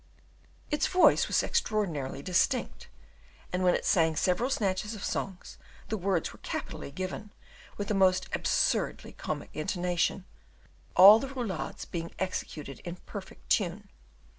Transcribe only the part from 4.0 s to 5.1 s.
several snatches of